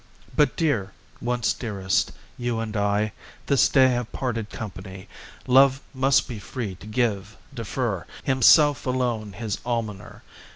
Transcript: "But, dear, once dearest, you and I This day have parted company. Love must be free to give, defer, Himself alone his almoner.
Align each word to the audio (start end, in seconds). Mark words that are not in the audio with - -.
"But, 0.35 0.55
dear, 0.55 0.93
once 1.21 1.53
dearest, 1.53 2.11
you 2.35 2.59
and 2.59 2.75
I 2.75 3.11
This 3.45 3.69
day 3.69 3.89
have 3.89 4.11
parted 4.11 4.49
company. 4.49 5.07
Love 5.45 5.79
must 5.93 6.27
be 6.27 6.39
free 6.39 6.73
to 6.73 6.87
give, 6.87 7.37
defer, 7.53 8.07
Himself 8.23 8.87
alone 8.87 9.33
his 9.33 9.59
almoner. 9.63 10.23